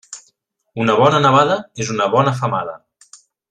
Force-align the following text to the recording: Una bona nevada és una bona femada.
Una 0.85 0.95
bona 1.01 1.19
nevada 1.27 1.59
és 1.85 1.93
una 1.97 2.11
bona 2.17 2.37
femada. 2.43 2.75